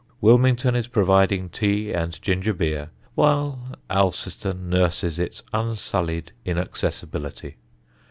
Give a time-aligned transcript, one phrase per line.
[0.19, 7.57] Wilmington is providing tea and ginger beer while Alciston nurses its unsullied inaccessibility.